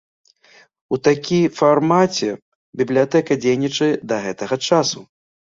[0.97, 2.29] У такі фармаце
[2.83, 4.99] бібліятэка дзейнічае да гэтага часу.